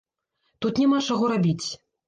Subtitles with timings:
[0.65, 1.65] Тут няма чаго рабіць!